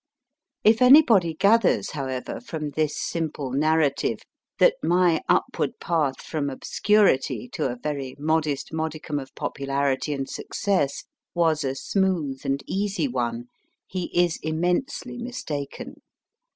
If 0.63 0.81
anybody 0.81 1.35
gathers, 1.35 1.91
however, 1.91 2.39
from 2.41 2.71
this 2.71 2.99
simple 2.99 3.51
narrative, 3.51 4.17
that 4.57 4.73
my 4.81 5.21
upward 5.29 5.79
path 5.79 6.21
from 6.23 6.49
obscurity 6.49 7.47
to 7.49 7.69
a 7.71 7.75
very 7.75 8.15
modest 8.17 8.73
modicum 8.73 9.19
of 9.19 9.35
popularity 9.35 10.11
and 10.13 10.27
success 10.27 11.03
was 11.35 11.63
a 11.63 11.75
smooth 11.75 12.41
and 12.45 12.63
easy 12.65 13.07
one, 13.07 13.45
he 13.85 14.05
is 14.19 14.39
immensely 14.41 15.19
mistaken. 15.19 16.01